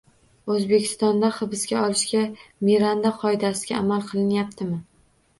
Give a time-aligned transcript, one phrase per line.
[0.53, 2.21] O‘zbekistonda hibsga olishda
[2.69, 4.79] Miranda qoidasiga amal qilinyaptimi?